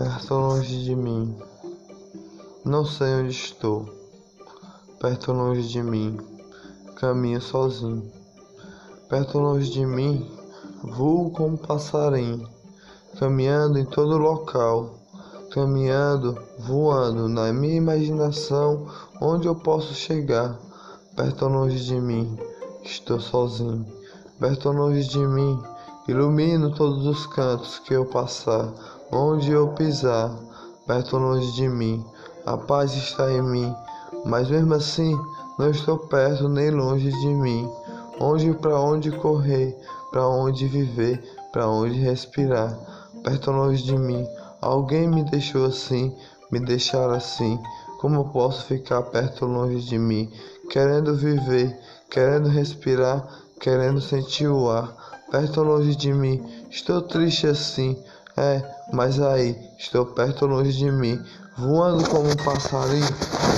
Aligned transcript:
perto 0.00 0.34
longe 0.34 0.82
de 0.82 0.96
mim. 0.96 1.36
Não 2.64 2.86
sei 2.86 3.16
onde 3.16 3.32
estou, 3.32 3.86
perto 4.98 5.30
longe 5.30 5.68
de 5.68 5.82
mim. 5.82 6.16
Caminho 6.96 7.38
sozinho, 7.38 8.10
perto 9.10 9.38
longe 9.38 9.70
de 9.70 9.84
mim. 9.84 10.26
Voo 10.82 11.30
como 11.32 11.58
passarinho, 11.58 12.48
caminhando 13.18 13.78
em 13.78 13.84
todo 13.84 14.16
local, 14.16 14.94
caminhando, 15.52 16.34
voando 16.58 17.28
na 17.28 17.52
minha 17.52 17.76
imaginação, 17.76 18.86
onde 19.20 19.48
eu 19.48 19.54
posso 19.54 19.92
chegar. 19.92 20.58
Perto 21.14 21.46
longe 21.46 21.78
de 21.78 22.00
mim, 22.00 22.38
estou 22.82 23.20
sozinho, 23.20 23.84
perto 24.38 24.72
longe 24.72 25.06
de 25.06 25.18
mim. 25.18 25.62
Ilumino 26.08 26.74
todos 26.74 27.04
os 27.04 27.26
cantos 27.26 27.78
que 27.78 27.92
eu 27.92 28.06
passar, 28.06 28.72
onde 29.12 29.50
eu 29.50 29.68
pisar, 29.68 30.36
perto 30.86 31.16
longe 31.16 31.52
de 31.52 31.68
mim. 31.68 32.04
A 32.46 32.56
paz 32.56 32.92
está 32.94 33.30
em 33.30 33.42
mim, 33.42 33.74
mas 34.24 34.48
mesmo 34.48 34.74
assim 34.74 35.18
não 35.58 35.70
estou 35.70 35.98
perto 35.98 36.48
nem 36.48 36.70
longe 36.70 37.10
de 37.10 37.28
mim. 37.28 37.70
Onde 38.18 38.52
para 38.54 38.78
onde 38.78 39.10
correr, 39.10 39.76
para 40.10 40.26
onde 40.26 40.66
viver, 40.66 41.22
para 41.52 41.68
onde 41.68 41.98
respirar, 41.98 42.78
perto 43.22 43.50
longe 43.50 43.82
de 43.82 43.96
mim. 43.96 44.26
Alguém 44.60 45.08
me 45.08 45.24
deixou 45.24 45.64
assim, 45.64 46.14
me 46.50 46.60
deixar 46.60 47.10
assim. 47.10 47.58
Como 48.00 48.30
posso 48.30 48.64
ficar 48.64 49.02
perto 49.02 49.44
longe 49.44 49.80
de 49.80 49.98
mim, 49.98 50.30
querendo 50.70 51.14
viver, 51.14 51.78
querendo 52.10 52.48
respirar, 52.48 53.26
querendo 53.60 54.00
sentir 54.00 54.48
o 54.48 54.70
ar, 54.70 54.94
perto 55.30 55.62
longe 55.62 55.94
de 55.94 56.12
mim. 56.12 56.42
Estou 56.70 57.02
triste 57.02 57.46
assim, 57.46 58.02
é, 58.40 58.74
mas 58.90 59.20
aí, 59.20 59.54
estou 59.78 60.06
perto 60.06 60.46
longe 60.46 60.72
de 60.72 60.90
mim, 60.90 61.22
voando 61.58 62.08
como 62.08 62.30
um 62.30 62.36
passarinho, 62.36 63.06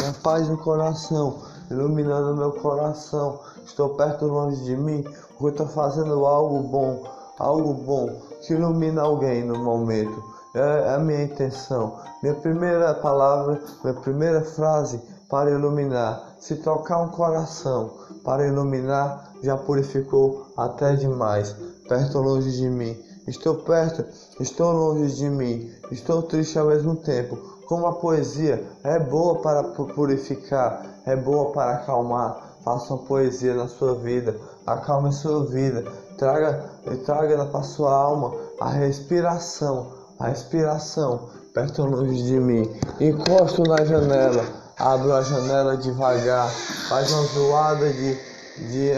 minha 0.00 0.12
paz 0.24 0.48
no 0.48 0.58
coração, 0.58 1.40
iluminando 1.70 2.36
meu 2.36 2.50
coração. 2.50 3.38
Estou 3.64 3.90
perto 3.90 4.26
longe 4.26 4.60
de 4.64 4.76
mim, 4.76 5.04
porque 5.38 5.50
estou 5.50 5.68
fazendo 5.68 6.26
algo 6.26 6.64
bom, 6.64 7.04
algo 7.38 7.72
bom 7.74 8.08
que 8.44 8.54
ilumina 8.54 9.02
alguém 9.02 9.44
no 9.44 9.56
momento. 9.56 10.20
É 10.52 10.94
a 10.94 10.98
minha 10.98 11.22
intenção. 11.22 12.00
Minha 12.20 12.34
primeira 12.34 12.92
palavra, 12.92 13.62
minha 13.84 13.94
primeira 13.94 14.42
frase 14.42 15.00
para 15.30 15.48
iluminar. 15.48 16.34
Se 16.40 16.56
tocar 16.56 16.98
um 16.98 17.08
coração 17.08 17.92
para 18.24 18.48
iluminar, 18.48 19.30
já 19.44 19.56
purificou 19.56 20.52
até 20.56 20.96
demais. 20.96 21.54
Perto 21.88 22.18
longe 22.18 22.50
de 22.50 22.68
mim. 22.68 23.11
Estou 23.26 23.56
perto, 23.56 24.04
estou 24.40 24.72
longe 24.72 25.14
de 25.14 25.28
mim. 25.28 25.70
Estou 25.90 26.22
triste 26.22 26.58
ao 26.58 26.66
mesmo 26.66 26.96
tempo. 26.96 27.36
Como 27.66 27.86
a 27.86 27.92
poesia 27.94 28.62
é 28.84 28.98
boa 28.98 29.40
para 29.40 29.62
purificar, 29.64 30.84
é 31.06 31.16
boa 31.16 31.52
para 31.52 31.76
acalmar. 31.76 32.56
Faça 32.64 32.94
uma 32.94 33.04
poesia 33.04 33.54
na 33.54 33.66
sua 33.68 33.94
vida, 33.94 34.36
acalme 34.66 35.08
a 35.08 35.12
sua 35.12 35.44
vida, 35.46 35.84
traga, 36.16 36.70
traga 37.04 37.44
para 37.46 37.62
sua 37.62 37.92
alma 37.92 38.34
a 38.60 38.68
respiração, 38.68 39.92
a 40.18 40.28
respiração 40.28 41.28
perto 41.52 41.84
longe 41.84 42.22
de 42.22 42.38
mim. 42.38 42.70
Encosto 43.00 43.62
na 43.64 43.84
janela, 43.84 44.44
abro 44.78 45.12
a 45.12 45.22
janela 45.22 45.76
devagar, 45.76 46.48
faz 46.88 47.12
uma 47.12 47.24
zoada 47.24 47.92
de, 47.92 48.14
de, 48.58 48.92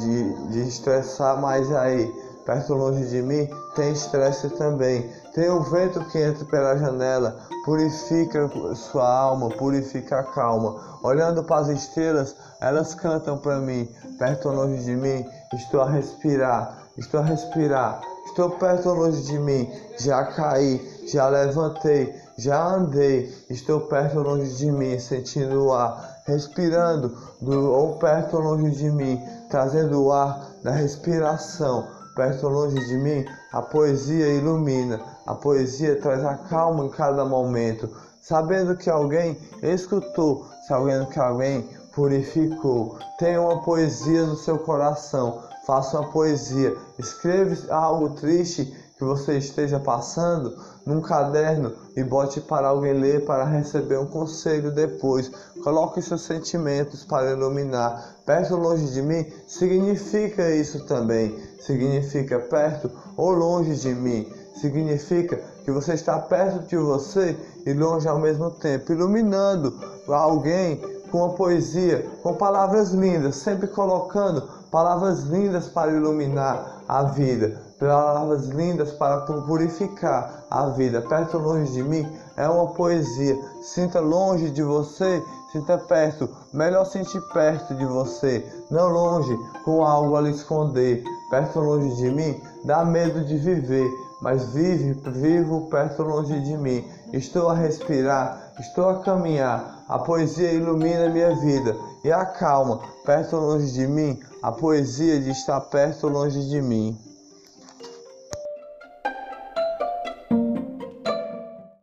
de, 0.00 0.48
de 0.50 0.68
estressar 0.68 1.40
mais 1.40 1.70
aí. 1.72 2.23
Perto 2.44 2.74
longe 2.74 3.06
de 3.06 3.22
mim 3.22 3.48
tem 3.74 3.92
estresse 3.92 4.50
também. 4.50 5.10
Tem 5.34 5.50
um 5.50 5.62
vento 5.62 6.04
que 6.10 6.18
entra 6.18 6.44
pela 6.44 6.76
janela, 6.76 7.36
purifica 7.64 8.50
sua 8.74 9.08
alma, 9.08 9.48
purifica 9.48 10.20
a 10.20 10.22
calma. 10.22 10.98
Olhando 11.02 11.42
para 11.42 11.62
as 11.62 11.68
estrelas, 11.68 12.36
elas 12.60 12.94
cantam 12.94 13.38
para 13.38 13.58
mim. 13.58 13.88
Perto 14.18 14.50
longe 14.50 14.84
de 14.84 14.94
mim, 14.94 15.24
estou 15.54 15.80
a 15.80 15.90
respirar, 15.90 16.84
estou 16.98 17.20
a 17.20 17.24
respirar. 17.24 18.00
Estou 18.26 18.50
perto 18.50 18.88
longe 18.88 19.22
de 19.22 19.38
mim, 19.38 19.70
já 19.98 20.24
caí, 20.24 20.80
já 21.06 21.28
levantei, 21.28 22.12
já 22.36 22.74
andei. 22.74 23.32
Estou 23.48 23.82
perto 23.82 24.18
longe 24.20 24.56
de 24.56 24.72
mim, 24.72 24.98
sentindo 24.98 25.66
o 25.66 25.72
ar, 25.72 26.22
respirando, 26.26 27.16
do, 27.40 27.70
ou 27.70 27.96
perto 27.96 28.38
longe 28.38 28.70
de 28.70 28.90
mim, 28.90 29.22
trazendo 29.48 30.02
o 30.02 30.12
ar 30.12 30.50
da 30.62 30.72
respiração. 30.72 31.86
Perto 32.14 32.48
longe 32.48 32.78
de 32.86 32.96
mim, 32.96 33.24
a 33.52 33.60
poesia 33.60 34.28
ilumina, 34.34 35.00
a 35.26 35.34
poesia 35.34 36.00
traz 36.00 36.24
a 36.24 36.36
calma 36.36 36.84
em 36.84 36.88
cada 36.88 37.24
momento, 37.24 37.90
sabendo 38.20 38.76
que 38.76 38.88
alguém 38.88 39.36
escutou, 39.60 40.46
sabendo 40.68 41.06
que 41.06 41.18
alguém 41.18 41.68
purificou. 41.92 42.98
Tenha 43.18 43.40
uma 43.40 43.62
poesia 43.62 44.26
no 44.26 44.36
seu 44.36 44.58
coração, 44.58 45.42
faça 45.66 45.98
uma 45.98 46.10
poesia, 46.10 46.76
escreva 46.98 47.56
algo 47.74 48.10
triste 48.10 48.72
que 48.96 49.04
você 49.04 49.38
esteja 49.38 49.80
passando 49.80 50.56
num 50.86 51.00
caderno 51.00 51.72
e 51.96 52.04
bote 52.04 52.40
para 52.40 52.68
alguém 52.68 52.92
ler 52.92 53.24
para 53.24 53.44
receber 53.44 53.98
um 53.98 54.06
conselho 54.06 54.70
depois. 54.70 55.32
Coloque 55.64 56.02
seus 56.02 56.20
sentimentos 56.20 57.06
para 57.06 57.30
iluminar. 57.30 58.16
Perto 58.26 58.52
ou 58.52 58.60
longe 58.60 58.86
de 58.92 59.00
mim 59.00 59.26
significa 59.46 60.50
isso 60.50 60.84
também. 60.84 61.34
Significa 61.58 62.38
perto 62.38 62.90
ou 63.16 63.30
longe 63.30 63.74
de 63.76 63.94
mim. 63.94 64.30
Significa 64.60 65.40
que 65.64 65.70
você 65.70 65.94
está 65.94 66.18
perto 66.18 66.68
de 66.68 66.76
você 66.76 67.34
e 67.64 67.72
longe 67.72 68.06
ao 68.06 68.18
mesmo 68.18 68.50
tempo, 68.50 68.92
iluminando 68.92 69.74
alguém 70.06 70.82
com 71.10 71.18
uma 71.24 71.34
poesia, 71.34 72.06
com 72.22 72.34
palavras 72.34 72.90
lindas, 72.90 73.36
sempre 73.36 73.66
colocando 73.66 74.42
palavras 74.70 75.20
lindas 75.22 75.68
para 75.68 75.92
iluminar 75.92 76.82
a 76.86 77.04
vida, 77.04 77.58
palavras 77.78 78.48
lindas 78.48 78.92
para 78.92 79.20
purificar 79.20 80.44
a 80.50 80.66
vida. 80.66 81.00
Perto 81.00 81.38
longe 81.38 81.72
de 81.72 81.82
mim 81.82 82.06
é 82.36 82.48
uma 82.48 82.68
poesia. 82.68 83.38
Sinta 83.62 84.00
longe 84.00 84.50
de 84.50 84.62
você, 84.62 85.22
sinta 85.52 85.78
perto. 85.78 86.28
Melhor 86.52 86.84
sentir 86.84 87.20
perto 87.32 87.74
de 87.74 87.84
você, 87.84 88.44
não 88.70 88.88
longe 88.88 89.36
com 89.64 89.84
algo 89.84 90.16
a 90.16 90.20
lhe 90.20 90.30
esconder. 90.30 91.02
Perto 91.30 91.60
longe 91.60 91.94
de 91.96 92.10
mim 92.10 92.40
dá 92.64 92.84
medo 92.84 93.24
de 93.24 93.36
viver, 93.36 93.90
mas 94.20 94.52
vive, 94.52 94.94
vivo 95.10 95.68
perto 95.68 96.02
longe 96.02 96.38
de 96.40 96.56
mim. 96.56 96.84
Estou 97.12 97.48
a 97.48 97.54
respirar, 97.54 98.52
estou 98.58 98.88
a 98.88 99.00
caminhar. 99.00 99.84
A 99.88 99.98
poesia 99.98 100.50
ilumina 100.52 101.10
minha 101.10 101.34
vida 101.36 101.76
e 102.02 102.10
acalma. 102.10 102.80
Perto 103.04 103.36
longe 103.36 103.72
de 103.72 103.86
mim, 103.86 104.18
a 104.42 104.50
poesia 104.50 105.20
de 105.20 105.30
estar 105.30 105.60
perto 105.60 106.08
longe 106.08 106.48
de 106.48 106.60
mim. 106.62 106.98